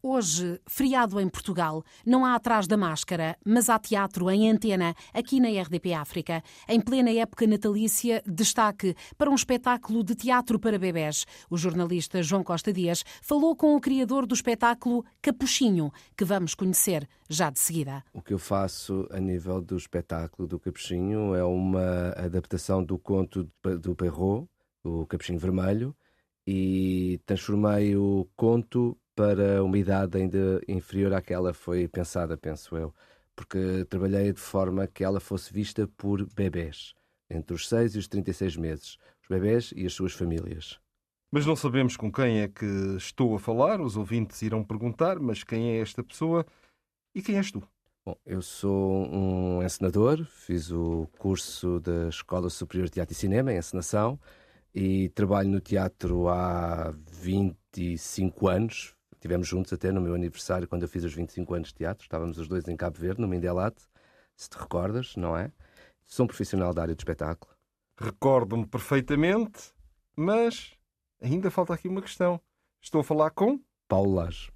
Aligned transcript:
Hoje, 0.00 0.60
feriado 0.64 1.20
em 1.20 1.28
Portugal, 1.28 1.82
não 2.06 2.24
há 2.24 2.36
atrás 2.36 2.68
da 2.68 2.76
máscara, 2.76 3.36
mas 3.44 3.68
há 3.68 3.80
teatro 3.80 4.30
em 4.30 4.48
antena, 4.48 4.94
aqui 5.12 5.40
na 5.40 5.48
RDP 5.48 5.92
África. 5.92 6.40
Em 6.68 6.80
plena 6.80 7.10
época 7.10 7.48
natalícia, 7.48 8.22
destaque 8.24 8.94
para 9.16 9.28
um 9.28 9.34
espetáculo 9.34 10.04
de 10.04 10.14
teatro 10.14 10.56
para 10.56 10.78
bebés. 10.78 11.26
O 11.50 11.56
jornalista 11.56 12.22
João 12.22 12.44
Costa 12.44 12.72
Dias 12.72 13.04
falou 13.20 13.56
com 13.56 13.74
o 13.74 13.80
criador 13.80 14.24
do 14.24 14.34
espetáculo 14.34 15.04
Capuchinho, 15.20 15.90
que 16.16 16.24
vamos 16.24 16.54
conhecer 16.54 17.08
já 17.28 17.50
de 17.50 17.58
seguida. 17.58 18.04
O 18.12 18.22
que 18.22 18.32
eu 18.32 18.38
faço 18.38 19.08
a 19.10 19.18
nível 19.18 19.60
do 19.60 19.76
espetáculo 19.76 20.46
do 20.46 20.60
Capuchinho 20.60 21.34
é 21.34 21.42
uma 21.42 22.10
adaptação 22.10 22.84
do 22.84 23.00
conto 23.00 23.50
do 23.80 23.96
Perrault, 23.96 24.48
o 24.84 25.04
Capuchinho 25.06 25.40
Vermelho, 25.40 25.96
e 26.46 27.20
transformei 27.26 27.96
o 27.96 28.26
conto 28.36 28.96
para 29.18 29.64
uma 29.64 29.76
idade 29.76 30.16
ainda 30.16 30.62
inferior 30.68 31.12
àquela 31.12 31.52
foi 31.52 31.88
pensada, 31.88 32.36
penso 32.36 32.76
eu, 32.76 32.94
porque 33.34 33.84
trabalhei 33.90 34.32
de 34.32 34.38
forma 34.38 34.86
que 34.86 35.02
ela 35.02 35.18
fosse 35.18 35.52
vista 35.52 35.88
por 35.96 36.24
bebés, 36.36 36.94
entre 37.28 37.52
os 37.52 37.68
6 37.68 37.96
e 37.96 37.98
os 37.98 38.06
36 38.06 38.56
meses, 38.56 38.96
os 39.20 39.28
bebés 39.28 39.72
e 39.74 39.84
as 39.84 39.92
suas 39.92 40.12
famílias. 40.12 40.78
Mas 41.32 41.44
não 41.44 41.56
sabemos 41.56 41.96
com 41.96 42.12
quem 42.12 42.42
é 42.42 42.46
que 42.46 42.64
estou 42.96 43.34
a 43.34 43.40
falar, 43.40 43.80
os 43.80 43.96
ouvintes 43.96 44.40
irão 44.42 44.62
perguntar, 44.62 45.18
mas 45.18 45.42
quem 45.42 45.72
é 45.72 45.80
esta 45.80 46.04
pessoa 46.04 46.46
e 47.12 47.20
quem 47.20 47.38
és 47.38 47.50
tu? 47.50 47.60
Bom, 48.06 48.16
eu 48.24 48.40
sou 48.40 49.04
um 49.12 49.64
encenador, 49.64 50.24
fiz 50.26 50.70
o 50.70 51.08
curso 51.18 51.80
da 51.80 52.08
Escola 52.08 52.48
Superior 52.48 52.86
de 52.86 52.92
Teatro 52.92 53.12
e 53.14 53.16
Cinema, 53.16 53.52
em 53.52 53.58
encenação, 53.58 54.16
e 54.72 55.08
trabalho 55.08 55.48
no 55.48 55.60
teatro 55.60 56.28
há 56.28 56.94
25 57.10 58.46
anos, 58.46 58.94
Estivemos 59.18 59.48
juntos 59.48 59.72
até 59.72 59.90
no 59.90 60.00
meu 60.00 60.14
aniversário, 60.14 60.68
quando 60.68 60.82
eu 60.82 60.88
fiz 60.88 61.02
os 61.02 61.12
25 61.12 61.52
anos 61.52 61.68
de 61.70 61.74
teatro. 61.74 62.04
Estávamos 62.04 62.38
os 62.38 62.46
dois 62.46 62.68
em 62.68 62.76
Cabo 62.76 62.96
Verde, 62.96 63.20
no 63.20 63.26
Mindelate, 63.26 63.82
se 64.36 64.48
te 64.48 64.56
recordas, 64.56 65.16
não 65.16 65.36
é? 65.36 65.50
Sou 66.04 66.22
um 66.22 66.28
profissional 66.28 66.72
da 66.72 66.82
área 66.82 66.94
de 66.94 67.00
espetáculo. 67.00 67.52
Recordo-me 68.00 68.64
perfeitamente, 68.64 69.72
mas 70.14 70.72
ainda 71.20 71.50
falta 71.50 71.74
aqui 71.74 71.88
uma 71.88 72.00
questão. 72.00 72.40
Estou 72.80 73.00
a 73.00 73.04
falar 73.04 73.30
com? 73.30 73.60
Paulo 73.88 74.14
Lage. 74.14 74.52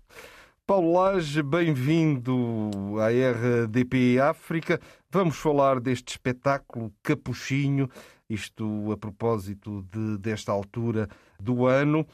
Paulo 0.65 0.93
Lage, 0.93 1.43
bem-vindo 1.43 2.71
à 3.01 3.09
RDP 3.09 4.21
África. 4.21 4.81
Vamos 5.11 5.37
falar 5.39 5.81
deste 5.81 6.11
espetáculo 6.11 6.95
Capuchinho, 7.03 7.91
isto 8.29 8.91
a 8.93 8.97
propósito 8.97 9.83
de, 9.91 10.19
desta 10.19 10.53
altura 10.53 11.09
do 11.39 11.67
ano, 11.67 12.07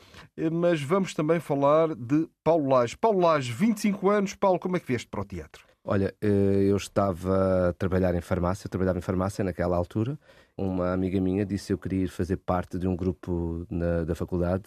mas 0.52 0.82
vamos 0.82 1.14
também 1.14 1.38
falar 1.40 1.94
de 1.94 2.28
Paulo 2.42 2.68
Lage. 2.68 2.96
Paulo 2.96 3.20
Lage, 3.20 3.52
25 3.52 4.10
anos. 4.10 4.34
Paulo, 4.34 4.58
como 4.58 4.76
é 4.76 4.80
que 4.80 4.86
vieste 4.86 5.08
para 5.08 5.20
o 5.20 5.24
teatro? 5.24 5.68
Olha, 5.84 6.14
eh, 6.20 6.66
eu 6.68 6.76
estava 6.76 7.70
a 7.70 7.72
trabalhar 7.72 8.14
em 8.14 8.20
farmácia, 8.20 8.66
eu 8.66 8.70
trabalhava 8.70 8.98
em 8.98 9.02
farmácia 9.02 9.42
naquela 9.42 9.76
altura. 9.76 10.18
Uma 10.56 10.92
amiga 10.92 11.20
minha 11.20 11.46
disse 11.46 11.68
que 11.68 11.72
eu 11.72 11.78
queria 11.78 12.04
ir 12.04 12.08
fazer 12.08 12.36
parte 12.36 12.78
de 12.78 12.86
um 12.86 12.94
grupo 12.94 13.66
na, 13.70 14.04
da 14.04 14.14
faculdade 14.14 14.64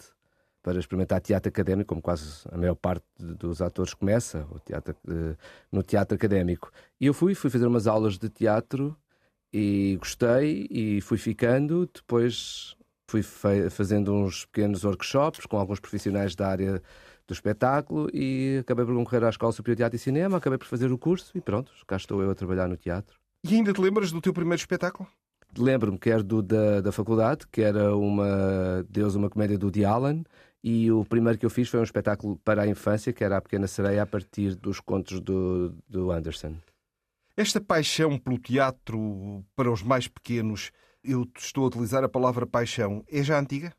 para 0.62 0.78
experimentar 0.78 1.20
teatro 1.20 1.48
académico, 1.48 1.88
como 1.88 2.00
quase 2.00 2.44
a 2.50 2.56
maior 2.56 2.74
parte 2.74 3.04
dos 3.18 3.60
atores 3.60 3.94
começa, 3.94 4.46
teatro, 4.64 4.96
eh, 5.08 5.36
no 5.70 5.82
teatro 5.82 6.16
académico. 6.16 6.70
E 7.00 7.06
eu 7.06 7.14
fui, 7.14 7.34
fui 7.34 7.50
fazer 7.50 7.66
umas 7.66 7.86
aulas 7.86 8.18
de 8.18 8.28
teatro 8.28 8.96
e 9.52 9.96
gostei 9.98 10.66
e 10.70 11.00
fui 11.00 11.18
ficando. 11.18 11.88
Depois 11.92 12.76
fui 13.08 13.22
fazendo 13.22 14.14
uns 14.14 14.46
pequenos 14.46 14.84
workshops 14.84 15.44
com 15.46 15.58
alguns 15.58 15.80
profissionais 15.80 16.34
da 16.34 16.48
área 16.48 16.82
do 17.26 17.32
espetáculo 17.32 18.08
e 18.12 18.58
acabei 18.60 18.84
por 18.84 18.94
concorrer 18.94 19.24
à 19.24 19.28
Escola 19.28 19.52
Superior 19.52 19.76
de 19.76 19.80
Teatro 19.80 19.96
e 19.96 19.98
Cinema, 19.98 20.38
acabei 20.38 20.58
por 20.58 20.66
fazer 20.66 20.90
o 20.90 20.98
curso 20.98 21.30
e 21.34 21.40
pronto, 21.40 21.72
cá 21.86 21.96
estou 21.96 22.22
eu 22.22 22.30
a 22.30 22.34
trabalhar 22.34 22.68
no 22.68 22.76
teatro. 22.76 23.16
E 23.44 23.54
ainda 23.54 23.72
te 23.72 23.80
lembras 23.80 24.10
do 24.12 24.20
teu 24.20 24.32
primeiro 24.32 24.60
espetáculo? 24.60 25.08
Lembro-me 25.56 25.98
que 25.98 26.08
era 26.08 26.22
do, 26.22 26.40
da, 26.40 26.80
da 26.80 26.92
faculdade, 26.92 27.46
que 27.50 27.60
era 27.60 27.94
uma 27.94 28.84
Deus, 28.88 29.14
uma 29.14 29.28
comédia 29.28 29.58
do 29.58 29.66
Woody 29.66 29.84
Allen, 29.84 30.24
e 30.64 30.90
o 30.90 31.04
primeiro 31.04 31.38
que 31.38 31.44
eu 31.44 31.50
fiz 31.50 31.68
foi 31.68 31.80
um 31.80 31.82
espetáculo 31.82 32.38
para 32.44 32.62
a 32.62 32.66
infância, 32.66 33.12
que 33.12 33.22
era 33.22 33.36
A 33.36 33.40
Pequena 33.40 33.66
Sereia, 33.66 34.02
a 34.02 34.06
partir 34.06 34.54
dos 34.54 34.80
contos 34.80 35.20
do, 35.20 35.74
do 35.88 36.10
Anderson. 36.10 36.54
Esta 37.34 37.62
paixão 37.62 38.18
pelo 38.18 38.38
teatro 38.38 39.42
para 39.56 39.72
os 39.72 39.82
mais 39.82 40.06
pequenos, 40.06 40.70
eu 41.02 41.26
estou 41.38 41.64
a 41.64 41.66
utilizar 41.68 42.04
a 42.04 42.08
palavra 42.08 42.46
paixão, 42.46 43.02
é 43.10 43.22
já 43.22 43.40
antiga? 43.40 43.72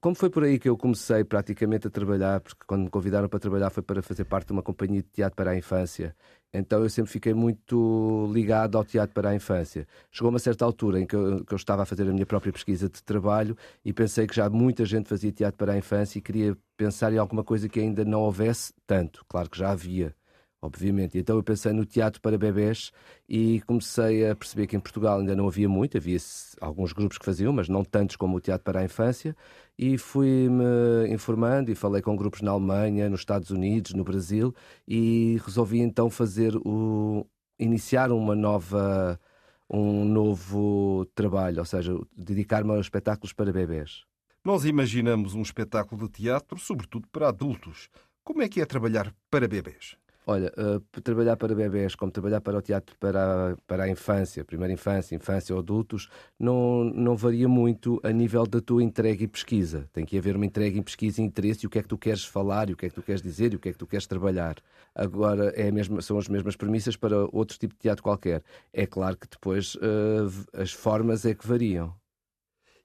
Como 0.00 0.14
foi 0.14 0.30
por 0.30 0.44
aí 0.44 0.60
que 0.60 0.68
eu 0.68 0.76
comecei 0.76 1.24
praticamente 1.24 1.88
a 1.88 1.90
trabalhar, 1.90 2.40
porque 2.40 2.62
quando 2.68 2.84
me 2.84 2.90
convidaram 2.90 3.28
para 3.28 3.40
trabalhar 3.40 3.70
foi 3.70 3.82
para 3.82 4.00
fazer 4.00 4.24
parte 4.26 4.46
de 4.46 4.52
uma 4.52 4.62
companhia 4.62 5.02
de 5.02 5.08
teatro 5.08 5.34
para 5.34 5.50
a 5.50 5.56
infância. 5.56 6.14
Então 6.52 6.84
eu 6.84 6.90
sempre 6.90 7.10
fiquei 7.10 7.34
muito 7.34 8.30
ligado 8.32 8.78
ao 8.78 8.84
teatro 8.84 9.12
para 9.12 9.30
a 9.30 9.34
infância. 9.34 9.88
Chegou 10.12 10.30
uma 10.30 10.38
certa 10.38 10.64
altura 10.64 11.00
em 11.00 11.06
que 11.06 11.16
eu, 11.16 11.44
que 11.44 11.52
eu, 11.52 11.56
estava 11.56 11.82
a 11.82 11.86
fazer 11.86 12.08
a 12.08 12.12
minha 12.12 12.26
própria 12.26 12.52
pesquisa 12.52 12.88
de 12.88 13.02
trabalho 13.02 13.56
e 13.84 13.92
pensei 13.92 14.24
que 14.28 14.36
já 14.36 14.48
muita 14.48 14.84
gente 14.84 15.08
fazia 15.08 15.32
teatro 15.32 15.58
para 15.58 15.72
a 15.72 15.76
infância 15.76 16.18
e 16.18 16.22
queria 16.22 16.56
pensar 16.76 17.12
em 17.12 17.18
alguma 17.18 17.42
coisa 17.42 17.68
que 17.68 17.80
ainda 17.80 18.04
não 18.04 18.20
houvesse 18.20 18.72
tanto. 18.86 19.24
Claro 19.26 19.50
que 19.50 19.58
já 19.58 19.70
havia 19.72 20.14
obviamente. 20.64 21.18
Então 21.18 21.36
eu 21.36 21.42
pensei 21.42 21.72
no 21.72 21.84
teatro 21.84 22.20
para 22.20 22.38
bebés 22.38 22.90
e 23.28 23.60
comecei 23.62 24.28
a 24.28 24.34
perceber 24.34 24.66
que 24.66 24.76
em 24.76 24.80
Portugal 24.80 25.18
ainda 25.18 25.36
não 25.36 25.46
havia 25.46 25.68
muito, 25.68 25.96
havia 25.96 26.16
alguns 26.60 26.92
grupos 26.92 27.18
que 27.18 27.24
faziam, 27.24 27.52
mas 27.52 27.68
não 27.68 27.84
tantos 27.84 28.16
como 28.16 28.36
o 28.36 28.40
teatro 28.40 28.64
para 28.64 28.80
a 28.80 28.84
infância, 28.84 29.36
e 29.78 29.98
fui-me 29.98 31.08
informando 31.12 31.70
e 31.70 31.74
falei 31.74 32.00
com 32.00 32.16
grupos 32.16 32.40
na 32.40 32.52
Alemanha, 32.52 33.10
nos 33.10 33.20
Estados 33.20 33.50
Unidos, 33.50 33.92
no 33.92 34.04
Brasil, 34.04 34.54
e 34.88 35.38
resolvi 35.44 35.80
então 35.80 36.08
fazer 36.08 36.56
o 36.56 37.26
iniciar 37.58 38.10
uma 38.10 38.34
nova 38.34 39.20
um 39.68 40.04
novo 40.04 41.06
trabalho, 41.14 41.58
ou 41.58 41.64
seja, 41.64 41.92
dedicar-me 42.16 42.72
a 42.72 42.78
espetáculos 42.78 43.32
para 43.32 43.52
bebés. 43.52 44.04
Nós 44.44 44.64
imaginamos 44.64 45.34
um 45.34 45.42
espetáculo 45.42 46.06
de 46.06 46.22
teatro, 46.22 46.58
sobretudo 46.58 47.08
para 47.08 47.28
adultos. 47.28 47.88
Como 48.22 48.42
é 48.42 48.48
que 48.48 48.60
é 48.60 48.66
trabalhar 48.66 49.14
para 49.30 49.48
bebés? 49.48 49.96
Olha, 50.26 50.50
uh, 50.56 50.80
trabalhar 51.02 51.36
para 51.36 51.54
bebés, 51.54 51.94
como 51.94 52.10
trabalhar 52.10 52.40
para 52.40 52.56
o 52.56 52.62
teatro 52.62 52.96
para 52.98 53.52
a, 53.52 53.56
para 53.66 53.84
a 53.84 53.88
infância, 53.90 54.42
primeira 54.42 54.72
infância, 54.72 55.14
infância 55.14 55.54
ou 55.54 55.60
adultos, 55.60 56.08
não, 56.38 56.84
não 56.84 57.14
varia 57.14 57.46
muito 57.46 58.00
a 58.02 58.10
nível 58.10 58.46
da 58.46 58.58
tua 58.58 58.82
entrega 58.82 59.22
e 59.22 59.28
pesquisa. 59.28 59.86
Tem 59.92 60.06
que 60.06 60.16
haver 60.16 60.34
uma 60.34 60.46
entrega 60.46 60.78
em 60.78 60.82
pesquisa 60.82 61.20
e 61.20 61.24
interesse 61.24 61.64
e 61.64 61.66
o 61.66 61.70
que 61.70 61.78
é 61.78 61.82
que 61.82 61.88
tu 61.88 61.98
queres 61.98 62.24
falar, 62.24 62.70
e 62.70 62.72
o 62.72 62.76
que 62.76 62.86
é 62.86 62.88
que 62.88 62.94
tu 62.94 63.02
queres 63.02 63.20
dizer 63.20 63.52
e 63.52 63.56
o 63.56 63.58
que 63.58 63.68
é 63.68 63.72
que 63.72 63.78
tu 63.78 63.86
queres 63.86 64.06
trabalhar. 64.06 64.56
Agora, 64.94 65.52
é 65.56 65.70
mesma, 65.70 66.00
são 66.00 66.16
as 66.16 66.26
mesmas 66.26 66.56
premissas 66.56 66.96
para 66.96 67.26
outro 67.30 67.58
tipo 67.58 67.74
de 67.74 67.80
teatro 67.80 68.02
qualquer. 68.02 68.42
É 68.72 68.86
claro 68.86 69.18
que 69.18 69.28
depois 69.28 69.74
uh, 69.74 69.80
as 70.54 70.72
formas 70.72 71.26
é 71.26 71.34
que 71.34 71.46
variam. 71.46 71.94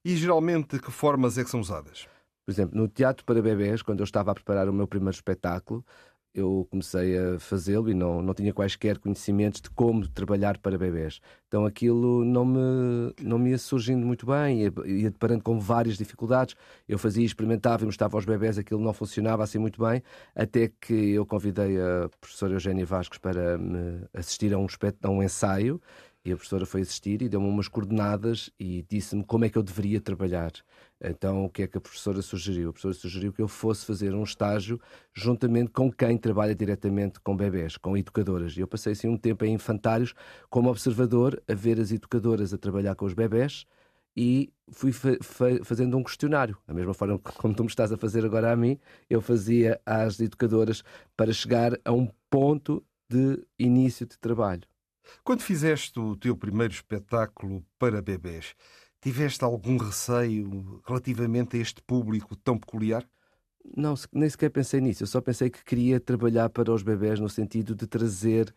E 0.03 0.16
geralmente 0.17 0.78
que 0.78 0.91
formas 0.91 1.38
é 1.38 1.44
que 1.44 1.49
são 1.49 1.61
usadas? 1.61 2.05
Por 2.45 2.51
exemplo, 2.51 2.78
no 2.78 2.88
teatro 2.88 3.23
para 3.25 3.41
bebés, 3.41 3.81
quando 3.81 3.99
eu 3.99 4.03
estava 4.03 4.31
a 4.31 4.33
preparar 4.33 4.67
o 4.67 4.73
meu 4.73 4.88
primeiro 4.88 5.16
espetáculo, 5.16 5.85
eu 6.34 6.67
comecei 6.69 7.17
a 7.17 7.40
fazê-lo 7.40 7.90
e 7.90 7.94
não, 7.94 8.22
não 8.22 8.34
tinha 8.34 8.53
quaisquer 8.53 8.97
conhecimentos 8.97 9.62
de 9.62 9.69
como 9.69 10.07
trabalhar 10.07 10.57
para 10.57 10.78
bebés. 10.78 11.19
Então 11.47 11.66
aquilo 11.66 12.23
não 12.23 12.45
me, 12.45 13.13
não 13.22 13.40
me 13.40 13.50
ia 13.51 13.57
surgindo 13.57 14.06
muito 14.06 14.25
bem, 14.25 14.62
ia, 14.62 14.73
ia 14.85 15.09
deparando 15.09 15.44
com 15.44 15.59
várias 15.59 15.97
dificuldades. 15.97 16.56
Eu 16.88 17.00
fazia, 17.00 17.25
experimentava 17.25 17.84
e 17.84 17.85
mostrava 17.85 18.16
aos 18.17 18.25
bebés, 18.25 18.57
aquilo 18.57 18.81
não 18.81 18.94
funcionava 18.94 19.44
assim 19.44 19.57
muito 19.57 19.84
bem, 19.84 20.03
até 20.35 20.72
que 20.79 21.12
eu 21.12 21.25
convidei 21.25 21.79
a 21.79 22.09
professora 22.22 22.53
Eugénia 22.53 22.85
Vascos 22.85 23.17
para 23.17 23.57
me 23.57 24.01
assistir 24.13 24.53
a 24.53 24.57
um, 24.57 24.67
a 25.03 25.09
um 25.09 25.23
ensaio 25.23 25.81
e 26.24 26.31
a 26.31 26.35
professora 26.35 26.66
foi 26.66 26.81
assistir 26.81 27.22
e 27.22 27.30
deu-me 27.30 27.47
umas 27.47 27.68
coordenadas 27.68 28.50
e 28.59 28.85
disse-me 28.90 29.24
como 29.24 29.46
é 29.46 29.50
que 29.50 29.57
eu 29.57 29.63
deveria 29.63 30.02
trabalhar. 30.02 30.52
Então, 31.02 31.46
o 31.46 31.50
que 31.50 31.63
é 31.63 31.68
que 31.68 31.78
a 31.78 31.81
professora 31.81 32.22
sugeriu? 32.22 32.69
A 32.69 32.74
professora 32.74 32.94
sugeriu 32.94 33.31
que 33.31 33.41
eu 33.41 33.47
fosse 33.47 33.85
fazer 33.85 34.13
um 34.13 34.24
estágio 34.24 34.79
juntamente 35.13 35.72
com 35.72 35.91
quem 35.91 36.18
trabalha 36.18 36.53
diretamente 36.53 37.19
com 37.22 37.35
bebés, 37.38 37.78
com 37.78 37.96
educadoras. 37.96 38.58
E 38.58 38.59
eu 38.59 38.67
passei 38.67 38.91
assim 38.91 39.08
um 39.08 39.17
tempo 39.17 39.46
em 39.46 39.53
infantários 39.53 40.14
como 40.49 40.70
observador 40.70 41.41
a 41.47 41.53
ver 41.53 41.79
as 41.79 41.91
educadoras 41.91 42.53
a 42.53 42.58
trabalhar 42.58 42.96
com 42.96 43.05
os 43.05 43.14
bebés 43.14 43.66
e 44.16 44.52
fui 44.70 44.91
fa 44.91 45.17
fa 45.22 45.46
fazendo 45.64 45.97
um 45.97 46.03
questionário. 46.03 46.58
Da 46.67 46.73
mesma 46.73 46.93
forma 46.93 47.17
como 47.38 47.53
tu 47.53 47.64
me 47.64 47.70
estás 47.70 47.91
a 47.93 47.97
fazer 47.97 48.26
agora 48.26 48.52
a 48.52 48.55
mim, 48.55 48.78
eu 49.09 49.22
fazia 49.22 49.79
às 49.85 50.20
educadoras 50.20 50.84
para 51.16 51.32
chegar 51.32 51.79
a 51.85 51.93
um 51.93 52.09
ponto 52.29 52.84
de 53.09 53.41
início 53.58 54.05
de 54.05 54.17
trabalho. 54.20 54.67
Quando 55.23 55.41
fizeste 55.41 56.00
o 56.00 56.16
teu 56.16 56.35
primeiro 56.35 56.73
espetáculo 56.73 57.66
para 57.78 58.02
bebés, 58.02 58.56
Tiveste 59.02 59.46
algum 59.46 59.78
receio 59.78 60.82
relativamente 60.85 61.56
a 61.56 61.59
este 61.59 61.82
público 61.82 62.35
tão 62.35 62.58
peculiar? 62.58 63.08
Não, 63.76 63.94
nem 64.11 64.29
sequer 64.29 64.50
pensei 64.50 64.82
nisso. 64.82 65.03
Eu 65.03 65.08
só 65.08 65.22
pensei 65.22 65.50
que 65.50 65.64
queria 65.64 66.02
trabalhar 66.02 66.50
para 66.50 66.72
os 66.72 66.84
bebés 66.84 67.17
no 67.20 67.29
sentido 67.29 67.73
de 67.73 67.88
trazer 67.88 68.53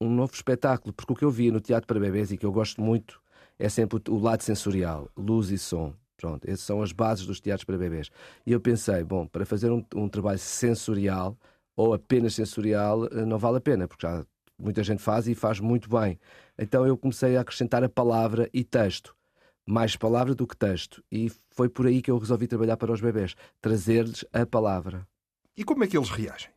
um 0.00 0.10
novo 0.10 0.34
espetáculo, 0.34 0.92
porque 0.92 1.12
o 1.12 1.16
que 1.16 1.24
eu 1.24 1.30
via 1.30 1.50
no 1.50 1.60
teatro 1.60 1.86
para 1.86 1.98
bebés 1.98 2.30
e 2.30 2.36
que 2.36 2.44
eu 2.44 2.52
gosto 2.52 2.82
muito 2.82 3.20
é 3.58 3.68
sempre 3.68 3.98
o 4.10 4.18
lado 4.18 4.42
sensorial, 4.42 5.10
luz 5.16 5.50
e 5.50 5.58
som. 5.58 5.94
Pronto, 6.18 6.44
essas 6.46 6.60
são 6.60 6.82
as 6.82 6.92
bases 6.92 7.24
dos 7.26 7.40
teatros 7.40 7.64
para 7.64 7.78
bebés. 7.78 8.10
E 8.44 8.52
eu 8.52 8.60
pensei, 8.60 9.02
bom, 9.04 9.26
para 9.26 9.46
fazer 9.46 9.70
um, 9.70 9.82
um 9.94 10.08
trabalho 10.08 10.38
sensorial, 10.38 11.36
ou 11.76 11.94
apenas 11.94 12.34
sensorial, 12.34 13.06
eh, 13.06 13.24
não 13.24 13.38
vale 13.38 13.58
a 13.58 13.60
pena, 13.60 13.88
porque 13.88 14.06
já 14.06 14.24
muita 14.58 14.82
gente 14.82 15.02
faz 15.02 15.28
e 15.28 15.34
faz 15.34 15.60
muito 15.60 15.88
bem. 15.88 16.18
Então 16.58 16.86
eu 16.86 16.96
comecei 16.96 17.36
a 17.36 17.40
acrescentar 17.40 17.84
a 17.84 17.88
palavra 17.88 18.48
e 18.52 18.64
texto. 18.64 19.14
Mais 19.66 19.96
palavra 19.96 20.34
do 20.34 20.46
que 20.46 20.56
texto. 20.56 21.02
E 21.12 21.30
foi 21.50 21.68
por 21.68 21.86
aí 21.86 22.00
que 22.00 22.10
eu 22.10 22.18
resolvi 22.18 22.46
trabalhar 22.46 22.76
para 22.76 22.92
os 22.92 23.00
bebés. 23.00 23.34
Trazer-lhes 23.60 24.24
a 24.32 24.46
palavra. 24.46 25.06
E 25.56 25.62
como 25.62 25.84
é 25.84 25.86
que 25.86 25.96
eles 25.96 26.08
reagem? 26.08 26.50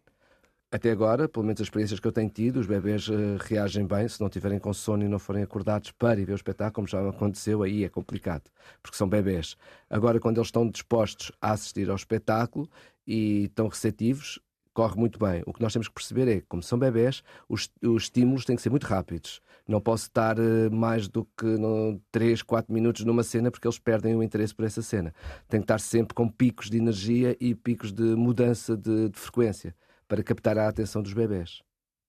Até 0.74 0.90
agora, 0.90 1.28
pelo 1.28 1.44
menos 1.46 1.60
as 1.60 1.66
experiências 1.66 2.00
que 2.00 2.08
eu 2.08 2.14
tenho 2.14 2.30
tido, 2.30 2.58
os 2.58 2.66
bebés 2.66 3.10
uh, 3.10 3.36
reagem 3.42 3.86
bem. 3.86 4.08
Se 4.08 4.22
não 4.22 4.30
tiverem 4.30 4.58
com 4.58 4.74
sono 4.74 5.04
e 5.04 5.08
não 5.08 5.20
forem 5.20 5.44
acordados 5.44 5.92
para 5.92 6.18
ir 6.18 6.24
ver 6.24 6.32
o 6.32 6.36
espetáculo, 6.36 6.74
como 6.74 6.88
já 6.88 7.10
aconteceu, 7.10 7.62
aí 7.62 7.84
é 7.84 7.90
complicado, 7.90 8.50
porque 8.82 8.96
são 8.96 9.10
bebés. 9.10 9.58
Agora, 9.90 10.18
quando 10.18 10.38
eles 10.38 10.48
estão 10.48 10.66
dispostos 10.66 11.30
a 11.42 11.52
assistir 11.52 11.90
ao 11.90 11.96
espetáculo 11.98 12.70
e 13.06 13.44
estão 13.46 13.68
receptivos, 13.68 14.40
corre 14.74 14.96
muito 14.96 15.20
bem. 15.20 15.44
O 15.46 15.54
que 15.54 15.62
nós 15.62 15.74
temos 15.74 15.88
que 15.88 15.94
perceber 15.94 16.28
é 16.28 16.40
que, 16.42 16.48
como 16.48 16.64
são 16.64 16.78
bebés, 16.78 17.24
os, 17.48 17.70
os 17.84 18.04
estímulos 18.04 18.46
têm 18.46 18.56
que 18.56 18.62
ser 18.62 18.70
muito 18.70 18.86
rápidos. 18.86 19.42
Não 19.68 19.80
posso 19.80 20.06
estar 20.06 20.40
uh, 20.40 20.72
mais 20.72 21.08
do 21.08 21.26
que 21.38 21.46
no, 21.46 22.02
3, 22.12 22.42
4 22.42 22.74
minutos 22.74 23.06
numa 23.06 23.24
cena 23.24 23.52
porque 23.52 23.68
eles 23.68 23.80
perdem 23.80 24.16
o 24.16 24.24
interesse 24.24 24.54
por 24.54 24.66
essa 24.66 24.82
cena. 24.82 25.14
Tem 25.48 25.60
que 25.60 25.66
estar 25.66 25.80
sempre 25.80 26.14
com 26.14 26.28
picos 26.28 26.70
de 26.70 26.78
energia 26.78 27.36
e 27.40 27.54
picos 27.54 27.92
de 27.92 28.16
mudança 28.16 28.76
de, 28.76 29.10
de 29.10 29.20
frequência 29.20 29.76
para 30.08 30.24
captar 30.24 30.58
a 30.58 30.68
atenção 30.68 31.02
dos 31.02 31.14
bebés. 31.14 31.62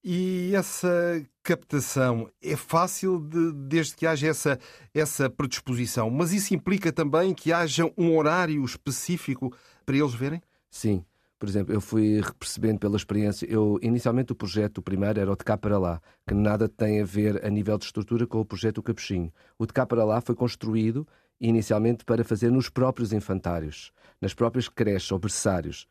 E 0.05 0.53
essa 0.57 1.25
captação 1.45 2.29
é 2.43 2.57
fácil 2.57 3.21
de, 3.21 3.53
desde 3.53 3.95
que 3.95 4.05
haja 4.05 4.27
essa, 4.27 4.59
essa 4.93 5.31
predisposição, 5.31 6.11
mas 6.11 6.33
isso 6.33 6.53
implica 6.55 6.93
também 6.93 7.33
que 7.33 7.53
haja 7.53 7.85
um 7.97 8.17
horário 8.17 8.65
específico 8.65 9.57
para 9.87 9.97
eles 9.97 10.13
verem? 10.13 10.43
Sim. 10.69 11.05
Por 11.43 11.49
exemplo, 11.49 11.75
eu 11.75 11.81
fui 11.81 12.21
percebendo 12.39 12.79
pela 12.79 12.97
experiência, 12.97 13.45
eu 13.51 13.77
inicialmente 13.83 14.31
o 14.31 14.35
projeto 14.37 14.79
o 14.79 14.83
primeiro 14.83 15.19
era 15.19 15.33
o 15.33 15.35
de 15.37 15.43
cá 15.43 15.59
para 15.59 15.77
lá, 15.77 16.01
que 16.25 16.35
nada 16.35 16.69
tem 16.69 17.01
a 17.01 17.05
ver 17.05 17.45
a 17.45 17.51
nível 17.51 17.77
de 17.77 17.85
estrutura 17.85 18.29
com 18.29 18.39
o 18.39 18.45
projeto 18.45 18.77
do 18.77 18.83
Capuchinho. 18.85 19.33
O 19.59 19.67
de 19.67 19.73
cá 19.73 19.85
para 19.85 20.05
lá 20.05 20.21
foi 20.21 20.37
construído 20.37 21.05
inicialmente 21.41 22.05
para 22.05 22.23
fazer 22.23 22.49
nos 22.53 22.69
próprios 22.69 23.13
infantários, 23.13 23.91
nas 24.21 24.33
próprias 24.33 24.69
creches 24.69 25.11
ou 25.11 25.19
berçários. 25.19 25.89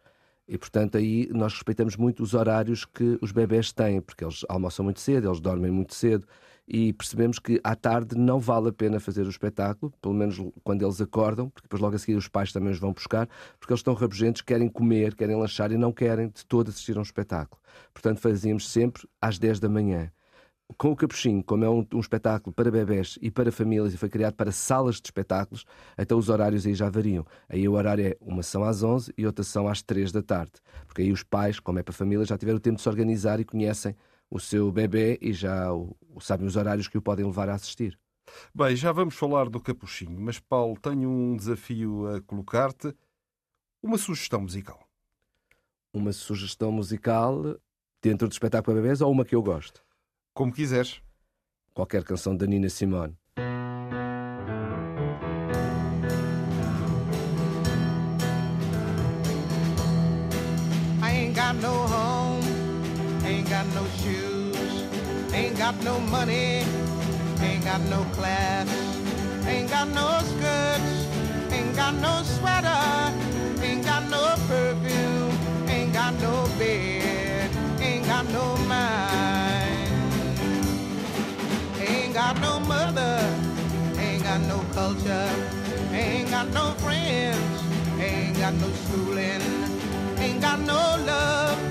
E, 0.48 0.58
portanto, 0.58 0.98
aí 0.98 1.28
nós 1.34 1.52
respeitamos 1.52 1.98
muito 1.98 2.24
os 2.24 2.34
horários 2.34 2.86
que 2.86 3.18
os 3.22 3.34
bebés 3.34 3.74
têm, 3.74 4.00
porque 4.00 4.24
eles 4.24 4.46
almoçam 4.48 4.86
muito 4.86 5.02
cedo, 5.02 5.28
eles 5.28 5.42
dormem 5.42 5.70
muito 5.70 5.94
cedo, 5.94 6.26
e 6.68 6.94
percebemos 6.94 7.40
que 7.40 7.60
à 7.64 7.76
tarde 7.76 8.18
não 8.18 8.40
vale 8.40 8.70
a 8.70 8.74
pena 8.74 9.00
fazer 9.00 9.26
o 9.26 9.30
espetáculo, 9.30 9.92
pelo 10.02 10.14
menos 10.14 10.38
quando 10.64 10.84
eles 10.84 11.02
acordam, 11.02 11.50
porque 11.50 11.66
depois 11.66 11.82
logo 11.82 11.96
a 11.96 12.00
seguir 12.00 12.16
os 12.16 12.28
pais 12.28 12.52
também 12.52 12.72
os 12.72 12.80
vão 12.80 12.94
buscar, 12.94 13.28
porque 13.60 13.74
eles 13.74 13.80
estão 13.80 13.94
rabugentos, 13.94 14.42
querem 14.42 14.70
comer, 14.70 15.16
querem 15.16 15.36
lanchar 15.36 15.72
e 15.72 15.78
não 15.78 15.92
querem 15.92 16.30
de 16.30 16.46
todo 16.46 16.70
assistir 16.70 16.96
a 16.96 17.00
um 17.00 17.04
espetáculo. 17.04 17.62
Portanto, 17.94 18.20
fazíamos 18.20 18.70
sempre 18.70 19.08
às 19.22 19.38
10 19.38 19.60
da 19.60 19.70
manhã 19.70 20.12
com 20.78 20.92
o 20.92 20.96
Capuchinho, 20.96 21.44
como 21.44 21.66
é 21.66 21.70
um, 21.70 21.86
um, 21.94 22.00
espetáculo 22.00 22.54
para 22.54 22.72
bebés 22.72 23.18
e 23.22 23.30
para 23.30 23.52
famílias 23.52 23.94
e 23.94 23.98
foi 23.98 24.10
criado 24.10 24.34
para 24.36 24.52
salas 24.52 24.96
de 24.96 25.08
espetáculos, 25.08 25.66
então 25.98 26.18
os 26.18 26.30
horários 26.30 26.66
aí 26.66 26.74
já 26.74 26.90
variam. 26.90 27.26
Aí 27.50 27.68
o 27.68 27.74
horário 27.74 28.06
é 28.06 28.18
uma 28.22 28.44
são 28.44 28.64
às 28.64 28.84
11 28.84 29.14
e 29.18 29.26
outra 29.26 29.44
são 29.44 29.68
às 29.68 29.82
3 29.82 30.12
da 30.12 30.22
tarde. 30.22 30.54
Porque 30.86 31.02
aí 31.02 31.12
os 31.12 31.24
pais, 31.24 31.60
como 31.60 31.80
é 31.80 31.84
para 31.84 31.94
família, 31.94 32.26
já 32.26 32.38
tiveram 32.38 32.58
o 32.58 32.62
tempo 32.62 32.78
de 32.78 32.82
se 32.82 32.90
organizar 32.90 33.40
e 33.40 33.46
conhecem 33.46 33.96
o 34.32 34.40
seu 34.40 34.72
bebê 34.72 35.20
e 35.22 35.34
já 35.34 35.74
o, 35.74 35.96
sabem 36.22 36.48
os 36.48 36.56
horários 36.56 36.88
que 36.88 36.98
o 36.98 37.02
podem 37.02 37.26
levar 37.26 37.50
a 37.50 37.56
assistir. 37.56 38.00
Bem, 38.56 38.76
já 38.78 38.94
vamos 38.94 39.14
falar 39.16 39.50
do 39.50 39.60
Capuchinho, 39.60 40.20
mas 40.22 40.40
Paulo, 40.40 40.80
tenho 40.80 41.10
um 41.10 41.36
desafio 41.36 42.16
a 42.16 42.22
colocar-te. 42.22 42.96
Uma 43.84 43.98
sugestão 43.98 44.42
musical. 44.42 44.88
Uma 45.94 46.14
sugestão 46.14 46.72
musical 46.72 47.60
dentro 48.02 48.28
do 48.28 48.32
espetáculo 48.32 48.74
para 48.74 48.82
bebés 48.82 49.02
ou 49.02 49.12
uma 49.12 49.26
que 49.26 49.36
eu 49.36 49.44
gosto? 49.44 49.84
Como 50.34 50.54
quiseres. 50.54 51.02
Qualquer 51.74 52.06
canção 52.06 52.36
da 52.36 52.48
Nina 52.48 52.70
Simone. 52.70 53.18
Got 65.72 65.84
no 65.86 66.00
money, 66.00 66.66
ain't 67.40 67.64
got 67.64 67.80
no 67.90 68.04
class, 68.16 68.68
ain't 69.46 69.70
got 69.70 69.88
no 69.88 70.20
skirts, 70.20 71.08
ain't 71.50 71.74
got 71.78 71.96
no 71.96 72.22
sweater, 72.24 73.14
ain't 73.64 73.86
got 73.86 74.04
no 74.10 74.36
perfume, 74.50 75.32
ain't 75.70 75.94
got 75.94 76.14
no 76.20 76.46
bed, 76.60 77.50
ain't 77.80 78.06
got 78.06 78.28
no 78.32 78.58
mind 78.68 79.88
ain't 81.80 82.14
got 82.14 82.40
no 82.42 82.60
mother, 82.60 83.20
ain't 83.98 84.24
got 84.24 84.42
no 84.42 84.60
culture, 84.74 85.30
ain't 85.94 86.30
got 86.30 86.48
no 86.50 86.72
friends, 86.84 87.64
ain't 87.98 88.38
got 88.38 88.54
no 88.56 88.70
schooling, 88.84 89.42
ain't 90.18 90.42
got 90.42 90.60
no 90.60 90.98
love, 91.06 91.71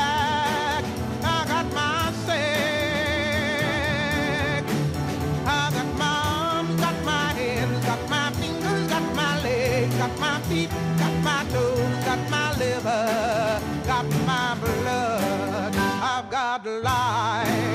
lie. 16.79 17.70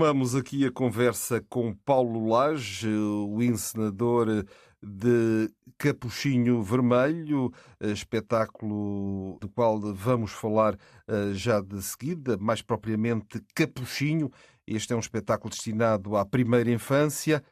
Retomamos 0.00 0.34
aqui 0.34 0.64
a 0.64 0.72
conversa 0.72 1.44
com 1.46 1.74
Paulo 1.74 2.26
Lage, 2.26 2.88
o 2.88 3.42
encenador 3.42 4.46
de 4.82 5.52
Capuchinho 5.76 6.62
Vermelho, 6.62 7.52
espetáculo 7.78 9.36
do 9.38 9.48
qual 9.50 9.78
vamos 9.94 10.32
falar 10.32 10.78
eh, 11.06 11.34
já 11.34 11.60
de 11.60 11.82
seguida, 11.82 12.38
mais 12.38 12.62
propriamente 12.62 13.44
Capuchinho. 13.54 14.30
Este 14.66 14.94
é 14.94 14.96
um 14.96 15.00
espetáculo 15.00 15.50
destinado 15.50 16.16
à 16.16 16.24
primeira 16.24 16.70
infância. 16.70 17.44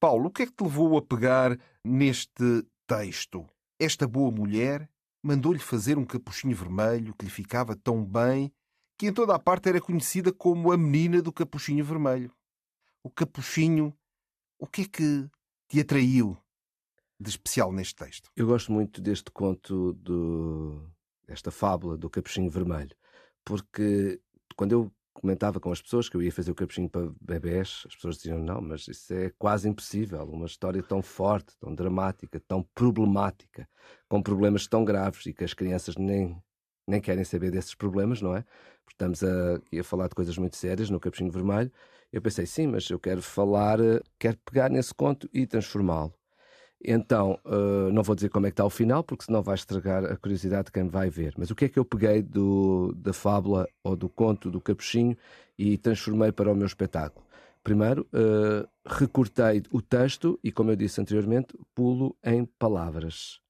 Paulo, 0.00 0.28
o 0.28 0.30
que 0.30 0.44
é 0.44 0.46
que 0.46 0.54
te 0.54 0.64
levou 0.64 0.96
a 0.96 1.02
pegar 1.02 1.54
neste 1.84 2.64
texto? 2.88 3.46
Esta 3.78 4.08
boa 4.08 4.30
mulher 4.30 4.88
mandou-lhe 5.22 5.58
fazer 5.58 5.98
um 5.98 6.06
capuchinho 6.06 6.56
vermelho 6.56 7.14
que 7.14 7.26
lhe 7.26 7.30
ficava 7.30 7.76
tão 7.76 8.02
bem 8.02 8.50
que 9.00 9.06
em 9.06 9.14
toda 9.14 9.34
a 9.34 9.38
parte 9.38 9.66
era 9.66 9.80
conhecida 9.80 10.30
como 10.30 10.70
a 10.70 10.76
menina 10.76 11.22
do 11.22 11.32
capuchinho 11.32 11.82
vermelho. 11.82 12.30
O 13.02 13.08
capuchinho, 13.08 13.96
o 14.58 14.66
que 14.66 14.82
é 14.82 14.84
que 14.84 15.30
te 15.70 15.80
atraiu 15.80 16.36
de 17.18 17.30
especial 17.30 17.72
neste 17.72 17.94
texto? 17.94 18.30
Eu 18.36 18.46
gosto 18.46 18.70
muito 18.70 19.00
deste 19.00 19.30
conto 19.30 19.94
do 19.94 20.86
esta 21.26 21.50
fábula 21.50 21.96
do 21.96 22.10
capuchinho 22.10 22.50
vermelho, 22.50 22.94
porque 23.42 24.20
quando 24.54 24.72
eu 24.72 24.92
comentava 25.14 25.58
com 25.58 25.72
as 25.72 25.80
pessoas 25.80 26.06
que 26.06 26.18
eu 26.18 26.22
ia 26.22 26.30
fazer 26.30 26.50
o 26.50 26.54
capuchinho 26.54 26.90
para 26.90 27.10
bebés, 27.22 27.84
as 27.86 27.94
pessoas 27.94 28.16
diziam: 28.16 28.38
não, 28.38 28.60
mas 28.60 28.86
isso 28.86 29.14
é 29.14 29.30
quase 29.38 29.66
impossível. 29.66 30.22
Uma 30.24 30.44
história 30.44 30.82
tão 30.82 31.00
forte, 31.00 31.56
tão 31.58 31.74
dramática, 31.74 32.38
tão 32.38 32.62
problemática, 32.74 33.66
com 34.10 34.22
problemas 34.22 34.66
tão 34.66 34.84
graves 34.84 35.24
e 35.24 35.32
que 35.32 35.42
as 35.42 35.54
crianças 35.54 35.96
nem, 35.96 36.36
nem 36.90 37.00
querem 37.00 37.24
saber 37.24 37.50
desses 37.50 37.74
problemas, 37.74 38.20
não 38.20 38.36
é? 38.36 38.44
Estamos 38.90 39.22
a, 39.24 39.60
a 39.78 39.84
falar 39.84 40.08
de 40.08 40.14
coisas 40.14 40.36
muito 40.36 40.56
sérias 40.56 40.90
no 40.90 41.00
capuchinho 41.00 41.30
vermelho. 41.30 41.70
Eu 42.12 42.20
pensei: 42.20 42.46
sim, 42.46 42.66
mas 42.66 42.90
eu 42.90 42.98
quero 42.98 43.22
falar, 43.22 43.78
quero 44.18 44.36
pegar 44.44 44.68
nesse 44.70 44.92
conto 44.94 45.28
e 45.32 45.46
transformá-lo. 45.46 46.12
Então, 46.82 47.38
uh, 47.44 47.92
não 47.92 48.02
vou 48.02 48.14
dizer 48.14 48.30
como 48.30 48.46
é 48.46 48.50
que 48.50 48.54
está 48.54 48.64
o 48.64 48.70
final, 48.70 49.04
porque 49.04 49.24
senão 49.24 49.42
vai 49.42 49.54
estragar 49.54 50.04
a 50.04 50.16
curiosidade 50.16 50.66
de 50.66 50.72
quem 50.72 50.88
vai 50.88 51.10
ver. 51.10 51.34
Mas 51.36 51.50
o 51.50 51.54
que 51.54 51.66
é 51.66 51.68
que 51.68 51.78
eu 51.78 51.84
peguei 51.84 52.22
do, 52.22 52.94
da 52.96 53.12
fábula 53.12 53.68
ou 53.84 53.94
do 53.94 54.08
conto 54.08 54.50
do 54.50 54.60
Capuchinho 54.60 55.16
e 55.58 55.76
transformei 55.76 56.32
para 56.32 56.50
o 56.50 56.54
meu 56.54 56.66
espetáculo? 56.66 57.26
Primeiro, 57.62 58.08
uh, 58.14 58.66
recortei 58.86 59.62
o 59.70 59.82
texto 59.82 60.40
e, 60.42 60.50
como 60.50 60.70
eu 60.70 60.76
disse 60.76 61.00
anteriormente, 61.00 61.54
pulo 61.74 62.16
em 62.24 62.46
palavras. 62.46 63.40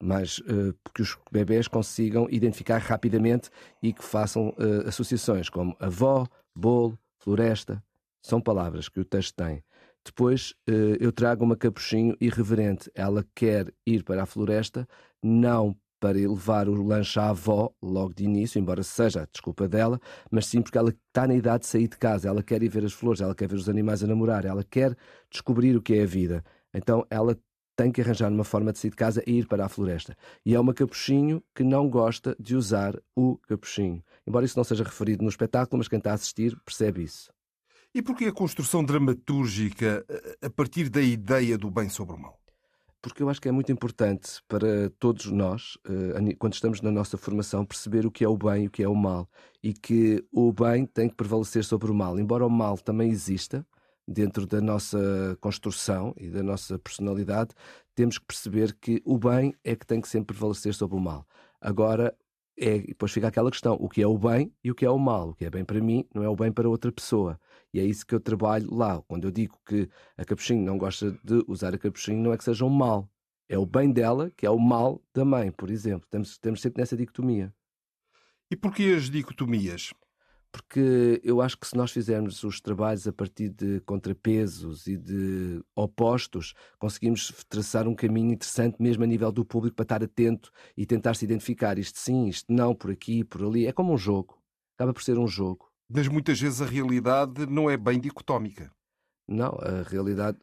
Mas 0.00 0.38
uh, 0.38 0.74
que 0.94 1.02
os 1.02 1.16
bebés 1.30 1.66
consigam 1.66 2.28
identificar 2.30 2.78
rapidamente 2.78 3.50
e 3.82 3.92
que 3.92 4.04
façam 4.04 4.54
associações 4.86 5.48
como 5.48 5.76
avó, 5.80 6.26
bolo, 6.54 6.98
floresta. 7.18 7.82
São 8.22 8.40
palavras 8.40 8.88
que 8.88 9.00
o 9.00 9.04
texto 9.04 9.34
tem. 9.34 9.62
Depois 10.04 10.52
uh, 10.68 10.96
eu 11.00 11.12
trago 11.12 11.44
uma 11.44 11.56
capuchinho 11.56 12.16
irreverente. 12.20 12.90
Ela 12.94 13.24
quer 13.34 13.72
ir 13.86 14.02
para 14.04 14.22
a 14.22 14.26
floresta, 14.26 14.88
não 15.22 15.76
para 16.00 16.16
levar 16.16 16.68
o 16.68 16.82
lanche 16.82 17.18
à 17.18 17.30
avó 17.30 17.72
logo 17.82 18.14
de 18.14 18.24
início, 18.24 18.58
embora 18.58 18.82
seja 18.82 19.22
a 19.22 19.26
desculpa 19.26 19.68
dela, 19.68 20.00
mas 20.30 20.46
sim 20.46 20.62
porque 20.62 20.78
ela 20.78 20.90
está 20.90 21.26
na 21.26 21.34
idade 21.34 21.64
de 21.64 21.66
sair 21.66 21.88
de 21.88 21.98
casa, 21.98 22.28
ela 22.28 22.42
quer 22.42 22.62
ir 22.62 22.68
ver 22.68 22.84
as 22.84 22.92
flores, 22.92 23.20
ela 23.20 23.34
quer 23.34 23.48
ver 23.48 23.56
os 23.56 23.68
animais 23.68 24.02
a 24.04 24.06
namorar, 24.06 24.44
ela 24.44 24.62
quer 24.62 24.96
descobrir 25.28 25.76
o 25.76 25.82
que 25.82 25.94
é 25.94 26.04
a 26.04 26.06
vida. 26.06 26.44
Então 26.72 27.04
ela 27.10 27.36
tem 27.78 27.92
que 27.92 28.00
arranjar 28.00 28.28
uma 28.32 28.42
forma 28.42 28.72
de 28.72 28.78
sair 28.80 28.90
de 28.90 28.96
casa 28.96 29.22
e 29.24 29.38
ir 29.38 29.46
para 29.46 29.64
a 29.64 29.68
floresta. 29.68 30.16
E 30.44 30.52
é 30.52 30.58
uma 30.58 30.74
capuchinho 30.74 31.40
que 31.54 31.62
não 31.62 31.88
gosta 31.88 32.34
de 32.40 32.56
usar 32.56 33.00
o 33.14 33.38
capuchinho. 33.46 34.02
Embora 34.26 34.44
isso 34.44 34.58
não 34.58 34.64
seja 34.64 34.82
referido 34.82 35.22
no 35.22 35.30
espetáculo, 35.30 35.78
mas 35.78 35.86
quem 35.86 35.98
está 35.98 36.10
a 36.10 36.14
assistir 36.14 36.58
percebe 36.64 37.04
isso. 37.04 37.30
E 37.94 38.02
porquê 38.02 38.24
a 38.24 38.32
construção 38.32 38.84
dramatúrgica 38.84 40.04
eh, 40.08 40.46
a 40.46 40.50
partir 40.50 40.88
da 40.88 41.00
ideia 41.00 41.56
do 41.56 41.70
bem 41.70 41.88
sobre 41.88 42.16
o 42.16 42.18
mal? 42.18 42.36
Porque 43.00 43.22
eu 43.22 43.30
acho 43.30 43.40
que 43.40 43.48
é 43.48 43.52
muito 43.52 43.70
importante 43.70 44.42
para 44.48 44.90
todos 44.98 45.26
nós, 45.26 45.78
eh, 45.88 46.34
quando 46.36 46.54
estamos 46.54 46.80
na 46.80 46.90
nossa 46.90 47.16
formação, 47.16 47.64
perceber 47.64 48.04
o 48.04 48.10
que 48.10 48.24
é 48.24 48.28
o 48.28 48.36
bem 48.36 48.64
e 48.64 48.66
o 48.66 48.70
que 48.70 48.82
é 48.82 48.88
o 48.88 48.94
mal. 48.94 49.30
E 49.62 49.72
que 49.72 50.24
o 50.32 50.52
bem 50.52 50.84
tem 50.84 51.08
que 51.08 51.14
prevalecer 51.14 51.64
sobre 51.64 51.92
o 51.92 51.94
mal. 51.94 52.18
Embora 52.18 52.44
o 52.44 52.50
mal 52.50 52.76
também 52.76 53.08
exista 53.08 53.64
dentro 54.08 54.46
da 54.46 54.60
nossa 54.60 55.36
construção 55.40 56.14
e 56.16 56.30
da 56.30 56.42
nossa 56.42 56.78
personalidade, 56.78 57.50
temos 57.94 58.18
que 58.18 58.24
perceber 58.24 58.74
que 58.80 59.02
o 59.04 59.18
bem 59.18 59.54
é 59.62 59.76
que 59.76 59.86
tem 59.86 60.00
que 60.00 60.08
sempre 60.08 60.34
prevalecer 60.34 60.74
sobre 60.74 60.96
o 60.96 61.00
mal. 61.00 61.26
Agora, 61.60 62.16
é, 62.56 62.78
depois 62.78 63.12
fica 63.12 63.28
aquela 63.28 63.50
questão: 63.50 63.76
o 63.78 63.88
que 63.88 64.02
é 64.02 64.06
o 64.06 64.18
bem 64.18 64.52
e 64.64 64.70
o 64.70 64.74
que 64.74 64.84
é 64.84 64.90
o 64.90 64.98
mal? 64.98 65.30
O 65.30 65.34
que 65.34 65.44
é 65.44 65.50
bem 65.50 65.64
para 65.64 65.80
mim 65.80 66.04
não 66.14 66.24
é 66.24 66.28
o 66.28 66.34
bem 66.34 66.50
para 66.50 66.68
outra 66.68 66.90
pessoa. 66.90 67.38
E 67.72 67.78
é 67.78 67.84
isso 67.84 68.06
que 68.06 68.14
eu 68.14 68.20
trabalho 68.20 68.74
lá. 68.74 69.02
Quando 69.02 69.24
eu 69.24 69.30
digo 69.30 69.58
que 69.66 69.88
a 70.16 70.24
Capuchinho 70.24 70.64
não 70.64 70.78
gosta 70.78 71.12
de 71.22 71.44
usar 71.46 71.74
a 71.74 71.78
Capuchinho, 71.78 72.22
não 72.22 72.32
é 72.32 72.38
que 72.38 72.44
seja 72.44 72.64
um 72.64 72.70
mal. 72.70 73.08
É 73.48 73.58
o 73.58 73.66
bem 73.66 73.92
dela 73.92 74.30
que 74.36 74.46
é 74.46 74.50
o 74.50 74.58
mal 74.58 75.02
da 75.14 75.24
mãe, 75.24 75.50
por 75.50 75.70
exemplo. 75.70 76.06
Temos, 76.10 76.38
temos 76.38 76.60
sempre 76.60 76.80
nessa 76.80 76.96
dicotomia. 76.96 77.52
E 78.50 78.56
porquê 78.56 78.94
as 78.96 79.10
dicotomias? 79.10 79.92
Porque 80.52 81.20
eu 81.22 81.40
acho 81.40 81.58
que 81.58 81.66
se 81.66 81.76
nós 81.76 81.90
fizermos 81.90 82.42
os 82.42 82.60
trabalhos 82.60 83.06
a 83.06 83.12
partir 83.12 83.50
de 83.50 83.80
contrapesos 83.80 84.86
e 84.86 84.96
de 84.96 85.62
opostos, 85.74 86.54
conseguimos 86.78 87.32
traçar 87.48 87.86
um 87.86 87.94
caminho 87.94 88.32
interessante 88.32 88.76
mesmo 88.80 89.04
a 89.04 89.06
nível 89.06 89.30
do 89.30 89.44
público 89.44 89.76
para 89.76 89.84
estar 89.84 90.02
atento 90.02 90.50
e 90.76 90.86
tentar 90.86 91.14
se 91.14 91.24
identificar 91.24 91.78
isto 91.78 91.98
sim, 91.98 92.28
isto 92.28 92.52
não, 92.52 92.74
por 92.74 92.90
aqui, 92.90 93.24
por 93.24 93.42
ali. 93.42 93.66
É 93.66 93.72
como 93.72 93.92
um 93.92 93.98
jogo. 93.98 94.38
Acaba 94.76 94.92
por 94.92 95.02
ser 95.02 95.18
um 95.18 95.26
jogo. 95.26 95.68
Mas 95.88 96.08
muitas 96.08 96.40
vezes 96.40 96.60
a 96.60 96.66
realidade 96.66 97.46
não 97.46 97.68
é 97.68 97.76
bem 97.76 98.00
dicotómica. 98.00 98.70
Não, 99.26 99.58
a 99.60 99.82
realidade 99.82 100.38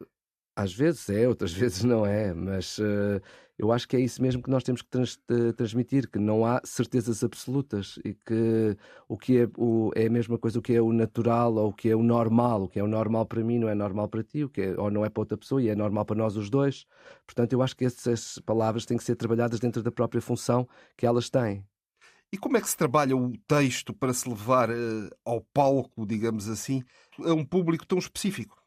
às 0.55 0.73
vezes 0.73 1.09
é, 1.09 1.27
outras 1.27 1.51
vezes 1.53 1.83
não 1.83 2.05
é, 2.05 2.33
mas 2.33 2.77
uh, 2.77 3.21
eu 3.57 3.71
acho 3.71 3.87
que 3.87 3.95
é 3.95 3.99
isso 3.99 4.21
mesmo 4.21 4.41
que 4.43 4.49
nós 4.49 4.63
temos 4.63 4.81
que 4.81 4.89
trans 4.89 5.17
transmitir, 5.55 6.09
que 6.09 6.19
não 6.19 6.45
há 6.45 6.61
certezas 6.63 7.23
absolutas 7.23 7.97
e 8.03 8.13
que 8.13 8.77
o 9.07 9.17
que 9.17 9.39
é, 9.41 9.49
o, 9.57 9.91
é 9.95 10.07
a 10.07 10.09
mesma 10.09 10.37
coisa, 10.37 10.59
o 10.59 10.61
que 10.61 10.73
é 10.73 10.81
o 10.81 10.91
natural 10.91 11.55
ou 11.55 11.69
o 11.69 11.73
que 11.73 11.89
é 11.89 11.95
o 11.95 12.03
normal, 12.03 12.63
o 12.63 12.67
que 12.67 12.79
é 12.79 12.83
o 12.83 12.87
normal 12.87 13.25
para 13.25 13.43
mim 13.43 13.59
não 13.59 13.69
é 13.69 13.75
normal 13.75 14.09
para 14.09 14.23
ti, 14.23 14.43
o 14.43 14.49
que 14.49 14.61
é, 14.61 14.79
ou 14.79 14.91
não 14.91 15.05
é 15.05 15.09
para 15.09 15.21
outra 15.21 15.37
pessoa 15.37 15.61
e 15.61 15.69
é 15.69 15.75
normal 15.75 16.05
para 16.05 16.17
nós 16.17 16.35
os 16.35 16.49
dois. 16.49 16.85
Portanto, 17.25 17.53
eu 17.53 17.61
acho 17.61 17.75
que 17.75 17.85
essas 17.85 18.39
palavras 18.39 18.85
têm 18.85 18.97
que 18.97 19.03
ser 19.03 19.15
trabalhadas 19.15 19.59
dentro 19.59 19.81
da 19.81 19.91
própria 19.91 20.21
função 20.21 20.67
que 20.97 21.05
elas 21.05 21.29
têm. 21.29 21.63
E 22.31 22.37
como 22.37 22.57
é 22.57 22.61
que 22.61 22.69
se 22.69 22.75
trabalha 22.75 23.15
o 23.15 23.31
texto 23.47 23.93
para 23.93 24.13
se 24.13 24.27
levar 24.27 24.69
uh, 24.69 25.09
ao 25.23 25.39
palco, 25.53 26.05
digamos 26.05 26.49
assim, 26.49 26.83
a 27.19 27.33
um 27.33 27.45
público 27.45 27.85
tão 27.85 27.97
específico? 27.97 28.64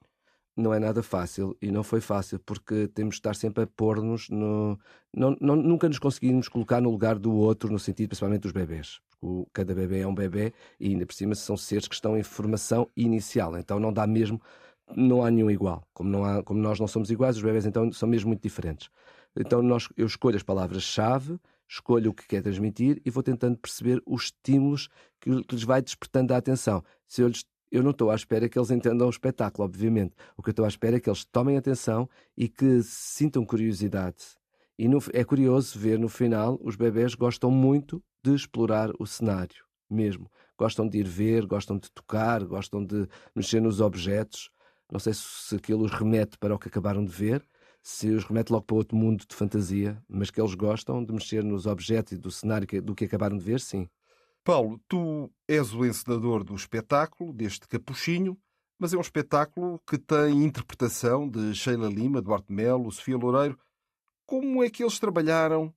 Não 0.58 0.74
é 0.74 0.78
nada 0.80 1.02
fácil 1.02 1.56
e 1.62 1.70
não 1.70 1.84
foi 1.84 2.00
fácil 2.00 2.40
porque 2.40 2.88
temos 2.88 3.14
de 3.14 3.20
estar 3.20 3.36
sempre 3.36 3.62
a 3.62 3.66
pôr-nos 3.66 4.28
no. 4.28 4.78
Não, 5.14 5.36
não, 5.40 5.54
nunca 5.54 5.88
nos 5.88 6.00
conseguimos 6.00 6.48
colocar 6.48 6.80
no 6.80 6.90
lugar 6.90 7.16
do 7.16 7.32
outro, 7.32 7.70
no 7.70 7.78
sentido 7.78 8.08
principalmente 8.08 8.42
dos 8.42 8.52
bebés. 8.52 9.00
Porque 9.20 9.50
cada 9.52 9.74
bebê 9.74 10.00
é 10.00 10.06
um 10.06 10.14
bebê 10.14 10.52
e 10.80 10.88
ainda 10.88 11.06
por 11.06 11.14
cima 11.14 11.34
são 11.34 11.56
seres 11.56 11.86
que 11.86 11.94
estão 11.94 12.18
em 12.18 12.22
formação 12.24 12.88
inicial, 12.96 13.56
então 13.56 13.78
não 13.78 13.92
dá 13.92 14.06
mesmo. 14.06 14.40
Não 14.96 15.22
há 15.22 15.30
nenhum 15.30 15.50
igual. 15.50 15.86
Como, 15.92 16.08
não 16.08 16.24
há, 16.24 16.42
como 16.42 16.60
nós 16.60 16.80
não 16.80 16.88
somos 16.88 17.10
iguais, 17.10 17.36
os 17.36 17.42
bebés 17.42 17.66
então 17.66 17.92
são 17.92 18.08
mesmo 18.08 18.28
muito 18.28 18.42
diferentes. 18.42 18.88
Então 19.36 19.62
nós, 19.62 19.88
eu 19.96 20.06
escolho 20.06 20.36
as 20.36 20.42
palavras-chave, 20.42 21.38
escolho 21.68 22.10
o 22.10 22.14
que 22.14 22.26
quer 22.26 22.42
transmitir 22.42 23.00
e 23.04 23.10
vou 23.10 23.22
tentando 23.22 23.56
perceber 23.58 24.02
os 24.06 24.24
estímulos 24.24 24.88
que, 25.20 25.44
que 25.44 25.54
lhes 25.54 25.64
vai 25.64 25.82
despertando 25.82 26.32
a 26.34 26.38
atenção. 26.38 26.82
Se 27.06 27.22
eu 27.22 27.28
lhes 27.28 27.44
eu 27.70 27.82
não 27.82 27.90
estou 27.90 28.10
à 28.10 28.14
espera 28.14 28.48
que 28.48 28.58
eles 28.58 28.70
entendam 28.70 29.06
o 29.06 29.10
espetáculo, 29.10 29.66
obviamente. 29.66 30.14
O 30.36 30.42
que 30.42 30.48
eu 30.48 30.52
estou 30.52 30.64
à 30.64 30.68
espera 30.68 30.96
é 30.96 31.00
que 31.00 31.08
eles 31.08 31.24
tomem 31.24 31.56
atenção 31.56 32.08
e 32.36 32.48
que 32.48 32.82
sintam 32.82 33.44
curiosidade. 33.44 34.16
E 34.78 34.86
no, 34.86 34.98
é 35.12 35.24
curioso 35.24 35.78
ver 35.78 35.98
no 35.98 36.08
final 36.08 36.58
os 36.62 36.76
bebés 36.76 37.14
gostam 37.14 37.50
muito 37.50 38.02
de 38.22 38.34
explorar 38.34 38.90
o 38.98 39.06
cenário, 39.06 39.64
mesmo. 39.90 40.30
Gostam 40.56 40.88
de 40.88 40.98
ir 40.98 41.06
ver, 41.06 41.46
gostam 41.46 41.78
de 41.78 41.90
tocar, 41.90 42.44
gostam 42.44 42.84
de 42.84 43.08
mexer 43.34 43.60
nos 43.60 43.80
objetos. 43.80 44.50
Não 44.90 44.98
sei 44.98 45.12
se 45.14 45.56
aquilo 45.56 45.84
os 45.84 45.92
remete 45.92 46.38
para 46.38 46.54
o 46.54 46.58
que 46.58 46.68
acabaram 46.68 47.04
de 47.04 47.12
ver, 47.12 47.46
se 47.82 48.08
os 48.10 48.24
remete 48.24 48.52
logo 48.52 48.64
para 48.66 48.76
outro 48.76 48.96
mundo 48.96 49.24
de 49.26 49.34
fantasia, 49.34 50.02
mas 50.08 50.30
que 50.30 50.40
eles 50.40 50.54
gostam 50.54 51.04
de 51.04 51.12
mexer 51.12 51.42
nos 51.42 51.66
objetos 51.66 52.12
e 52.12 52.16
do 52.16 52.30
cenário 52.30 52.66
do 52.82 52.94
que 52.94 53.04
acabaram 53.04 53.36
de 53.36 53.44
ver, 53.44 53.60
sim. 53.60 53.88
Paulo, 54.48 54.80
tu 54.88 55.30
és 55.46 55.74
o 55.74 55.84
encenador 55.84 56.42
do 56.42 56.54
espetáculo, 56.54 57.34
deste 57.34 57.68
Capuchinho, 57.68 58.34
mas 58.78 58.94
é 58.94 58.96
um 58.96 59.00
espetáculo 59.02 59.78
que 59.86 59.98
tem 59.98 60.42
interpretação 60.42 61.28
de 61.28 61.54
Sheila 61.54 61.86
Lima, 61.86 62.22
Duarte 62.22 62.50
Melo, 62.50 62.90
Sofia 62.90 63.18
Loureiro. 63.18 63.58
Como 64.24 64.64
é 64.64 64.70
que 64.70 64.82
eles 64.82 64.98
trabalharam, 64.98 65.70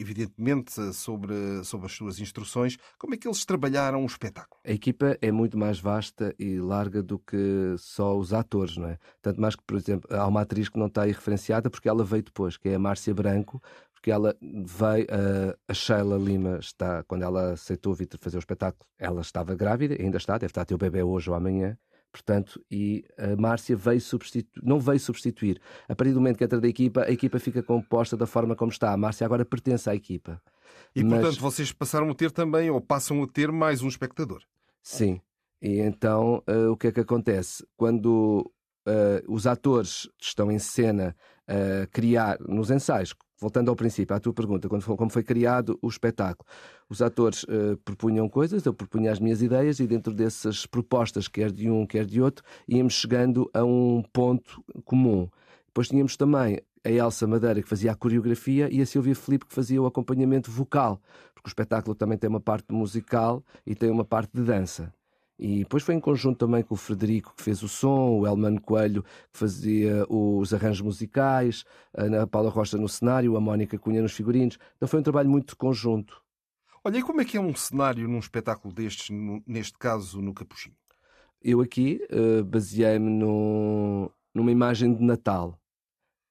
evidentemente 0.00 0.72
sobre, 0.94 1.62
sobre 1.64 1.84
as 1.84 1.92
suas 1.92 2.18
instruções, 2.18 2.78
como 2.98 3.12
é 3.12 3.18
que 3.18 3.28
eles 3.28 3.44
trabalharam 3.44 4.02
o 4.02 4.06
espetáculo? 4.06 4.58
A 4.64 4.72
equipa 4.72 5.18
é 5.20 5.30
muito 5.30 5.58
mais 5.58 5.78
vasta 5.78 6.34
e 6.38 6.58
larga 6.58 7.02
do 7.02 7.18
que 7.18 7.74
só 7.76 8.16
os 8.16 8.32
atores, 8.32 8.78
não 8.78 8.88
é? 8.88 8.98
Tanto 9.20 9.38
mais 9.38 9.54
que, 9.54 9.64
por 9.64 9.76
exemplo, 9.76 10.08
há 10.16 10.26
uma 10.26 10.40
atriz 10.40 10.70
que 10.70 10.78
não 10.78 10.86
está 10.86 11.02
aí 11.02 11.12
referenciada 11.12 11.68
porque 11.68 11.90
ela 11.90 12.04
veio 12.04 12.22
depois, 12.22 12.56
que 12.56 12.70
é 12.70 12.74
a 12.74 12.78
Márcia 12.78 13.12
Branco, 13.12 13.62
porque 14.02 14.10
ela 14.10 14.36
veio, 14.42 15.06
a, 15.08 15.56
a 15.68 15.72
Sheila 15.72 16.18
Lima 16.18 16.58
está, 16.58 17.04
quando 17.04 17.22
ela 17.22 17.52
aceitou 17.52 17.94
vir 17.94 18.08
fazer 18.18 18.36
o 18.36 18.40
espetáculo, 18.40 18.84
ela 18.98 19.20
estava 19.20 19.54
grávida, 19.54 19.94
ainda 19.94 20.16
está, 20.16 20.36
deve 20.36 20.50
estar 20.50 20.62
a 20.62 20.64
ter 20.64 20.74
o 20.74 20.78
bebê 20.78 21.04
hoje 21.04 21.30
ou 21.30 21.36
amanhã, 21.36 21.78
portanto, 22.10 22.60
e 22.68 23.04
a 23.16 23.36
Márcia 23.40 23.76
veio 23.76 24.00
substituir, 24.00 24.60
não 24.60 24.80
veio 24.80 24.98
substituir. 24.98 25.60
A 25.88 25.94
partir 25.94 26.12
do 26.12 26.20
momento 26.20 26.36
que 26.36 26.42
entra 26.42 26.60
da 26.60 26.66
equipa, 26.66 27.02
a 27.02 27.12
equipa 27.12 27.38
fica 27.38 27.62
composta 27.62 28.16
da 28.16 28.26
forma 28.26 28.56
como 28.56 28.72
está. 28.72 28.92
A 28.92 28.96
Márcia 28.96 29.24
agora 29.24 29.44
pertence 29.44 29.88
à 29.88 29.94
equipa. 29.94 30.42
E, 30.96 31.04
Mas... 31.04 31.20
portanto, 31.20 31.40
vocês 31.40 31.70
passaram 31.70 32.10
a 32.10 32.14
ter 32.14 32.32
também, 32.32 32.70
ou 32.70 32.80
passam 32.80 33.22
a 33.22 33.26
ter 33.28 33.52
mais 33.52 33.82
um 33.82 33.88
espectador. 33.88 34.42
Sim. 34.82 35.20
E 35.62 35.78
então, 35.78 36.42
uh, 36.50 36.72
o 36.72 36.76
que 36.76 36.88
é 36.88 36.92
que 36.92 37.00
acontece? 37.00 37.64
Quando 37.76 38.52
uh, 38.84 39.32
os 39.32 39.46
atores 39.46 40.08
estão 40.20 40.50
em 40.50 40.58
cena 40.58 41.14
a 41.46 41.84
uh, 41.84 41.88
criar, 41.92 42.38
nos 42.40 42.68
ensaios, 42.68 43.14
voltando 43.42 43.70
ao 43.70 43.76
princípio, 43.76 44.14
à 44.14 44.20
tua 44.20 44.32
pergunta, 44.32 44.68
quando 44.68 44.82
foi, 44.82 44.96
como 44.96 45.10
foi 45.10 45.24
criado 45.24 45.76
o 45.82 45.88
espetáculo, 45.88 46.48
os 46.88 47.02
atores 47.02 47.42
uh, 47.42 47.76
propunham 47.84 48.28
coisas, 48.28 48.64
eu 48.64 48.72
propunha 48.72 49.10
as 49.10 49.18
minhas 49.18 49.42
ideias 49.42 49.80
e 49.80 49.86
dentro 49.86 50.14
dessas 50.14 50.64
propostas, 50.64 51.26
quer 51.26 51.50
de 51.50 51.68
um, 51.68 51.84
quer 51.84 52.06
de 52.06 52.22
outro, 52.22 52.44
íamos 52.68 52.94
chegando 52.94 53.50
a 53.52 53.64
um 53.64 54.00
ponto 54.12 54.64
comum. 54.84 55.28
Depois 55.66 55.88
tínhamos 55.88 56.16
também 56.16 56.60
a 56.84 56.90
Elsa 56.90 57.26
Madeira, 57.26 57.60
que 57.60 57.68
fazia 57.68 57.90
a 57.90 57.96
coreografia, 57.96 58.68
e 58.72 58.80
a 58.80 58.86
Silvia 58.86 59.14
Felipe, 59.14 59.46
que 59.46 59.54
fazia 59.54 59.82
o 59.82 59.86
acompanhamento 59.86 60.48
vocal, 60.48 61.00
porque 61.34 61.48
o 61.48 61.50
espetáculo 61.50 61.96
também 61.96 62.16
tem 62.16 62.30
uma 62.30 62.40
parte 62.40 62.72
musical 62.72 63.42
e 63.66 63.74
tem 63.74 63.90
uma 63.90 64.04
parte 64.04 64.30
de 64.32 64.42
dança. 64.42 64.92
E 65.38 65.60
depois 65.60 65.82
foi 65.82 65.94
em 65.94 66.00
conjunto 66.00 66.38
também 66.38 66.62
com 66.62 66.74
o 66.74 66.76
Frederico, 66.76 67.34
que 67.36 67.42
fez 67.42 67.62
o 67.62 67.68
som, 67.68 68.20
o 68.20 68.26
Elmano 68.26 68.60
Coelho, 68.60 69.02
que 69.32 69.38
fazia 69.38 70.06
os 70.08 70.52
arranjos 70.54 70.82
musicais, 70.82 71.64
a 72.20 72.26
Paula 72.26 72.50
Rocha 72.50 72.76
no 72.76 72.88
cenário, 72.88 73.36
a 73.36 73.40
Mónica 73.40 73.78
Cunha 73.78 74.02
nos 74.02 74.12
figurinos. 74.12 74.58
Então 74.76 74.88
foi 74.88 75.00
um 75.00 75.02
trabalho 75.02 75.28
muito 75.28 75.56
conjunto. 75.56 76.22
Olha, 76.84 76.98
e 76.98 77.02
como 77.02 77.20
é 77.20 77.24
que 77.24 77.36
é 77.36 77.40
um 77.40 77.54
cenário 77.54 78.08
num 78.08 78.18
espetáculo 78.18 78.74
destes, 78.74 79.08
neste 79.46 79.78
caso 79.78 80.20
no 80.20 80.34
Capuchinho? 80.34 80.76
Eu 81.40 81.60
aqui 81.60 82.00
uh, 82.10 82.44
baseei-me 82.44 83.10
numa 84.32 84.50
imagem 84.50 84.94
de 84.94 85.02
Natal. 85.02 85.58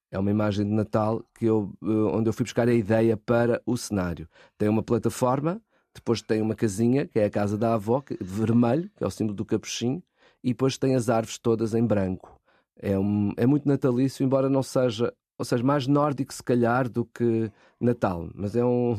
É 0.10 0.20
uma 0.20 0.32
imagem 0.32 0.66
de 0.66 0.72
Natal 0.72 1.24
que 1.36 1.46
eu, 1.46 1.74
uh, 1.82 2.08
onde 2.14 2.30
eu 2.30 2.34
fui 2.34 2.44
buscar 2.44 2.68
a 2.68 2.74
ideia 2.74 3.16
para 3.16 3.62
o 3.66 3.78
cenário. 3.78 4.28
Tem 4.58 4.70
uma 4.70 4.84
plataforma 4.84 5.62
depois 5.94 6.22
tem 6.22 6.42
uma 6.42 6.56
casinha, 6.56 7.06
que 7.06 7.20
é 7.20 7.26
a 7.26 7.30
casa 7.30 7.58
da 7.58 7.74
avó, 7.74 8.02
que, 8.02 8.18
vermelho, 8.22 8.90
que 8.96 9.04
é 9.04 9.08
o 9.08 9.12
símbolo 9.12 9.36
do 9.36 9.46
capuchinho, 9.46 10.02
e 10.44 10.50
depois 10.50 10.78
tem 10.78 10.96
as 10.96 11.10
árvores 11.10 11.38
todas 11.38 11.74
em 11.74 11.86
branco. 11.86 12.40
É, 12.78 12.98
um, 12.98 13.34
é 13.38 13.46
muito 13.46 13.68
natalício, 13.68 14.24
embora 14.24 14.50
não 14.50 14.64
seja, 14.64 15.14
ou 15.38 15.46
seja, 15.46 15.64
mais 15.64 15.88
nórdico 15.88 16.34
se 16.34 16.44
calhar 16.44 16.90
do 16.90 17.06
que 17.06 17.52
Natal, 17.80 18.30
mas 18.34 18.56
é 18.56 18.66
um, 18.66 18.98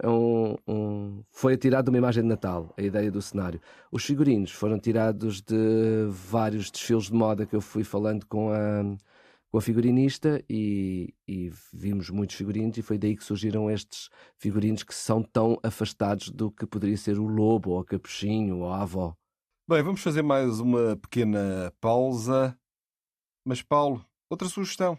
é 0.00 0.08
um, 0.08 0.56
um, 0.66 1.22
foi 1.30 1.56
tirado 1.56 1.84
de 1.84 1.90
uma 1.90 1.98
imagem 1.98 2.22
de 2.22 2.28
Natal, 2.28 2.72
a 2.76 2.82
ideia 2.82 3.10
do 3.10 3.20
cenário. 3.20 3.60
Os 3.90 4.04
figurinos 4.04 4.50
foram 4.50 4.78
tirados 4.78 5.40
de 5.40 6.06
vários 6.08 6.70
desfiles 6.70 7.04
de 7.04 7.12
moda 7.12 7.46
que 7.46 7.54
eu 7.54 7.60
fui 7.60 7.84
falando 7.84 8.26
com 8.26 8.50
a, 8.50 8.82
com 9.52 9.58
a 9.58 9.62
figurinista 9.62 10.42
e, 10.48 11.14
e, 11.28 11.52
vimos 11.74 12.08
muitos 12.08 12.36
figurinos 12.36 12.78
e 12.78 12.82
foi 12.82 12.96
daí 12.96 13.14
que 13.14 13.22
surgiram 13.22 13.70
estes 13.70 14.08
figurinos 14.38 14.82
que 14.82 14.94
são 14.94 15.22
tão 15.22 15.58
afastados 15.62 16.30
do 16.30 16.50
que 16.50 16.66
poderia 16.66 16.96
ser 16.96 17.18
o 17.18 17.26
lobo 17.26 17.72
ou 17.72 17.80
o 17.80 17.84
capuchinho 17.84 18.60
ou 18.60 18.72
a 18.72 18.80
avó. 18.80 19.14
Bem, 19.68 19.82
vamos 19.82 20.00
fazer 20.00 20.22
mais 20.22 20.58
uma 20.58 20.96
pequena 20.96 21.70
pausa. 21.82 22.58
Mas 23.46 23.60
Paulo, 23.60 24.02
outra 24.30 24.48
sugestão. 24.48 24.98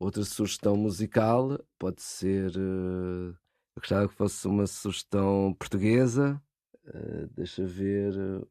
Outra 0.00 0.24
sugestão 0.24 0.74
musical 0.74 1.58
pode 1.78 2.00
ser. 2.00 2.56
Uh, 2.56 3.36
eu 3.76 3.80
gostava 3.80 4.08
que 4.08 4.14
fosse 4.14 4.48
uma 4.48 4.66
sugestão 4.66 5.54
portuguesa. 5.58 6.42
Uh, 6.82 7.26
deixa 7.34 7.66
ver. 7.66 8.16
Uh, 8.16 8.48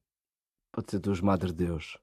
pode 0.72 0.91
ser 0.91 1.00
dos 1.00 1.20
Madre 1.20 1.51
Deus. 1.51 1.98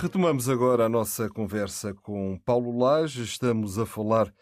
Retomamos 0.00 0.48
agora 0.48 0.86
a 0.86 0.88
nossa 0.88 1.28
conversa 1.28 1.92
com 1.92 2.38
Paulo 2.44 2.78
Lage. 2.78 3.24
Estamos 3.24 3.80
a 3.80 3.84
falar 3.84 4.32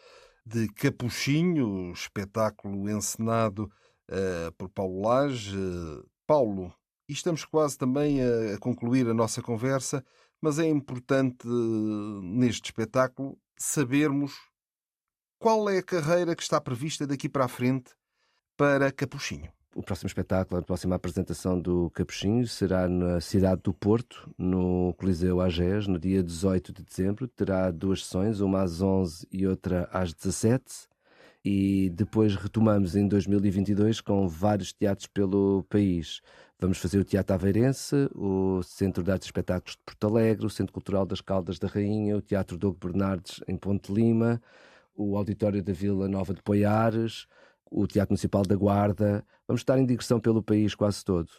de 0.44 0.68
Capuchinho, 0.74 1.90
espetáculo 1.92 2.90
encenado 2.90 3.62
uh, 4.10 4.52
por 4.58 4.68
Paulo 4.68 5.00
Lage. 5.00 5.56
Paulo, 6.26 6.70
e 7.08 7.14
estamos 7.14 7.46
quase 7.46 7.78
também 7.78 8.20
a, 8.20 8.56
a 8.56 8.58
concluir 8.58 9.08
a 9.08 9.14
nossa 9.14 9.40
conversa, 9.40 10.04
mas 10.42 10.58
é 10.58 10.68
importante 10.68 11.48
neste 11.48 12.66
espetáculo 12.66 13.38
sabermos 13.56 14.34
qual 15.38 15.70
é 15.70 15.78
a 15.78 15.82
carreira 15.82 16.36
que 16.36 16.42
está 16.42 16.60
prevista 16.60 17.06
daqui 17.06 17.30
para 17.30 17.46
a 17.46 17.48
frente 17.48 17.94
para 18.58 18.92
Capuchinho. 18.92 19.55
O 19.76 19.82
próximo 19.82 20.06
espetáculo, 20.06 20.58
a 20.58 20.62
próxima 20.62 20.96
apresentação 20.96 21.60
do 21.60 21.90
Capuchinho 21.90 22.46
será 22.46 22.88
na 22.88 23.20
cidade 23.20 23.60
do 23.62 23.74
Porto, 23.74 24.26
no 24.38 24.94
Coliseu 24.94 25.38
Agés, 25.38 25.86
no 25.86 25.98
dia 25.98 26.22
18 26.22 26.72
de 26.72 26.82
dezembro. 26.82 27.28
Terá 27.28 27.70
duas 27.70 28.02
sessões, 28.02 28.40
uma 28.40 28.62
às 28.62 28.80
11 28.80 29.28
e 29.30 29.46
outra 29.46 29.86
às 29.92 30.14
17. 30.14 30.64
E 31.44 31.90
depois 31.90 32.34
retomamos 32.36 32.96
em 32.96 33.06
2022 33.06 34.00
com 34.00 34.26
vários 34.26 34.72
teatros 34.72 35.08
pelo 35.08 35.62
país. 35.68 36.22
Vamos 36.58 36.78
fazer 36.78 36.98
o 36.98 37.04
Teatro 37.04 37.34
Aveirense, 37.34 38.08
o 38.14 38.62
Centro 38.62 39.02
de 39.04 39.10
Artes 39.10 39.26
e 39.26 39.28
Espetáculos 39.28 39.76
de 39.76 39.82
Porto 39.84 40.06
Alegre, 40.06 40.46
o 40.46 40.50
Centro 40.50 40.72
Cultural 40.72 41.04
das 41.04 41.20
Caldas 41.20 41.58
da 41.58 41.68
Rainha, 41.68 42.16
o 42.16 42.22
Teatro 42.22 42.56
Dogo 42.56 42.78
Bernardes 42.82 43.42
em 43.46 43.58
Ponte 43.58 43.92
Lima, 43.92 44.40
o 44.96 45.18
Auditório 45.18 45.62
da 45.62 45.74
Vila 45.74 46.08
Nova 46.08 46.32
de 46.32 46.42
Poiares, 46.42 47.26
o 47.70 47.86
Teatro 47.86 48.12
Municipal 48.12 48.42
da 48.42 48.56
Guarda. 48.56 49.24
Vamos 49.46 49.60
estar 49.60 49.78
em 49.78 49.86
digressão 49.86 50.20
pelo 50.20 50.42
país 50.42 50.74
quase 50.74 51.04
todo. 51.04 51.30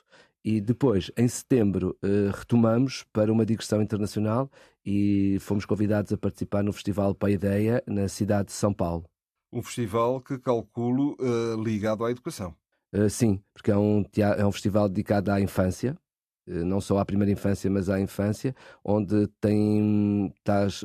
E 0.44 0.62
depois, 0.62 1.12
em 1.18 1.28
setembro, 1.28 1.98
eh, 2.02 2.32
retomamos 2.34 3.04
para 3.12 3.30
uma 3.34 3.46
digressão 3.46 3.82
internacional 3.82 4.50
e 4.86 5.38
fomos 5.42 5.66
convidados 5.66 6.14
a 6.14 6.18
participar 6.18 6.64
no 6.64 6.72
Festival 6.72 7.14
Paideia, 7.14 7.84
na 7.86 8.08
cidade 8.08 8.46
de 8.46 8.54
São 8.54 8.74
Paulo. 8.74 9.04
Um 9.52 9.62
festival 9.62 10.22
que 10.22 10.40
calculo 10.40 11.18
uh, 11.20 11.62
ligado 11.62 12.06
à 12.06 12.12
educação. 12.12 12.56
Uh, 12.96 13.10
sim, 13.10 13.42
porque 13.54 13.72
é 13.72 13.78
um, 13.78 14.06
é 14.38 14.46
um 14.46 14.52
festival 14.54 14.88
dedicado 14.88 15.32
à 15.32 15.42
infância, 15.42 15.98
não 16.46 16.80
só 16.80 16.98
à 16.98 17.06
primeira 17.06 17.34
infância, 17.34 17.70
mas 17.70 17.90
à 17.90 18.00
infância, 18.00 18.56
onde 18.82 19.28
tem 19.42 20.34
estás 20.38 20.82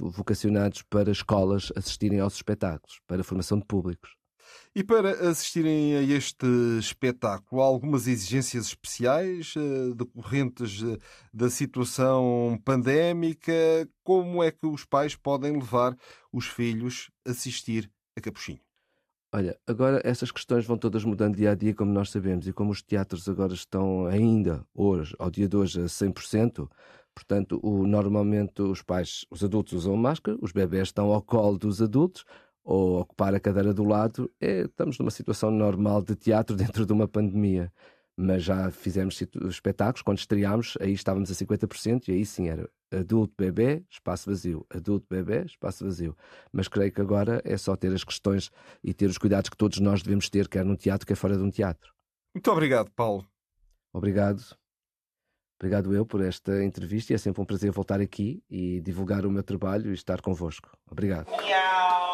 vocacionados 0.00 0.80
para 0.80 1.10
escolas 1.10 1.70
assistirem 1.76 2.20
aos 2.20 2.36
espetáculos, 2.36 3.00
para 3.06 3.20
a 3.20 3.24
formação 3.24 3.58
de 3.58 3.66
públicos. 3.66 4.16
E 4.74 4.82
para 4.82 5.30
assistirem 5.30 5.96
a 5.96 6.02
este 6.02 6.46
espetáculo, 6.78 7.62
há 7.62 7.64
algumas 7.64 8.06
exigências 8.06 8.66
especiais 8.66 9.54
uh, 9.56 9.94
decorrentes 9.94 10.82
uh, 10.82 10.98
da 11.32 11.48
situação 11.48 12.60
pandémica? 12.64 13.52
Como 14.02 14.42
é 14.42 14.50
que 14.50 14.66
os 14.66 14.84
pais 14.84 15.14
podem 15.14 15.52
levar 15.52 15.96
os 16.32 16.46
filhos 16.46 17.10
a 17.26 17.30
assistir 17.30 17.90
a 18.16 18.20
Capuchinho? 18.20 18.60
Olha, 19.36 19.58
agora 19.66 20.00
essas 20.04 20.30
questões 20.30 20.64
vão 20.64 20.78
todas 20.78 21.02
mudando 21.04 21.34
dia 21.34 21.50
a 21.50 21.54
dia, 21.56 21.74
como 21.74 21.90
nós 21.90 22.08
sabemos, 22.08 22.46
e 22.46 22.52
como 22.52 22.70
os 22.70 22.80
teatros 22.80 23.28
agora 23.28 23.52
estão 23.52 24.06
ainda, 24.06 24.64
hoje, 24.72 25.12
ao 25.18 25.28
dia 25.28 25.48
de 25.48 25.56
hoje, 25.56 25.80
a 25.80 25.86
100%, 25.86 26.70
portanto, 27.12 27.58
o, 27.60 27.84
normalmente 27.84 28.62
os 28.62 28.80
pais, 28.80 29.26
os 29.28 29.42
adultos 29.42 29.72
usam 29.72 29.96
máscara, 29.96 30.38
os 30.40 30.52
bebés 30.52 30.86
estão 30.86 31.12
ao 31.12 31.20
colo 31.20 31.58
dos 31.58 31.82
adultos, 31.82 32.24
ou 32.64 33.00
ocupar 33.00 33.34
a 33.34 33.40
cadeira 33.40 33.74
do 33.74 33.84
lado, 33.84 34.30
é, 34.40 34.62
estamos 34.62 34.98
numa 34.98 35.10
situação 35.10 35.50
normal 35.50 36.02
de 36.02 36.16
teatro 36.16 36.56
dentro 36.56 36.86
de 36.86 36.92
uma 36.92 37.06
pandemia. 37.06 37.70
Mas 38.16 38.44
já 38.44 38.70
fizemos 38.70 39.20
espetáculos, 39.48 40.02
quando 40.02 40.18
estreámos, 40.18 40.78
aí 40.80 40.92
estávamos 40.92 41.30
a 41.32 41.34
50%, 41.34 42.08
e 42.08 42.12
aí 42.12 42.24
sim 42.24 42.48
era 42.48 42.70
adulto, 42.92 43.34
bebê, 43.36 43.82
espaço 43.90 44.30
vazio, 44.30 44.64
adulto, 44.70 45.04
bebê, 45.10 45.44
espaço 45.44 45.84
vazio. 45.84 46.16
Mas 46.52 46.68
creio 46.68 46.92
que 46.92 47.00
agora 47.00 47.42
é 47.44 47.56
só 47.56 47.74
ter 47.74 47.92
as 47.92 48.04
questões 48.04 48.52
e 48.84 48.94
ter 48.94 49.06
os 49.06 49.18
cuidados 49.18 49.50
que 49.50 49.56
todos 49.56 49.80
nós 49.80 50.00
devemos 50.00 50.30
ter, 50.30 50.48
quer 50.48 50.64
no 50.64 50.76
teatro, 50.76 51.06
quer 51.06 51.16
fora 51.16 51.36
de 51.36 51.42
um 51.42 51.50
teatro. 51.50 51.92
Muito 52.32 52.50
obrigado, 52.52 52.90
Paulo. 52.92 53.26
Obrigado. 53.92 54.42
Obrigado 55.60 55.94
eu 55.94 56.04
por 56.04 56.20
esta 56.20 56.64
entrevista 56.64 57.12
e 57.12 57.14
é 57.14 57.18
sempre 57.18 57.40
um 57.40 57.44
prazer 57.44 57.70
voltar 57.72 58.00
aqui 58.00 58.42
e 58.50 58.80
divulgar 58.80 59.24
o 59.24 59.30
meu 59.30 59.42
trabalho 59.42 59.90
e 59.90 59.94
estar 59.94 60.20
convosco. 60.20 60.70
Obrigado. 60.90 61.30
Miau. 61.30 62.13